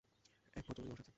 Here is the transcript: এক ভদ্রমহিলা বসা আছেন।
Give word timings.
এক 0.55 0.63
ভদ্রমহিলা 0.67 0.93
বসা 0.93 0.99
আছেন। 0.99 1.09